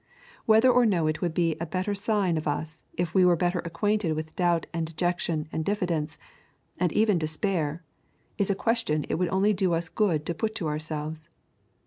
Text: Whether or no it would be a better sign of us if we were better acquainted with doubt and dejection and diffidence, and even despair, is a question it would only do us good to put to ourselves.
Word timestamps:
Whether 0.47 0.71
or 0.71 0.87
no 0.87 1.05
it 1.05 1.21
would 1.21 1.35
be 1.35 1.55
a 1.59 1.67
better 1.67 1.93
sign 1.93 2.35
of 2.35 2.47
us 2.47 2.81
if 2.97 3.13
we 3.13 3.23
were 3.23 3.35
better 3.35 3.59
acquainted 3.59 4.13
with 4.13 4.35
doubt 4.35 4.65
and 4.73 4.87
dejection 4.87 5.47
and 5.51 5.63
diffidence, 5.63 6.17
and 6.79 6.91
even 6.93 7.19
despair, 7.19 7.83
is 8.35 8.49
a 8.49 8.55
question 8.55 9.05
it 9.09 9.19
would 9.19 9.29
only 9.29 9.53
do 9.53 9.75
us 9.75 9.89
good 9.89 10.25
to 10.25 10.33
put 10.33 10.55
to 10.55 10.67
ourselves. 10.67 11.29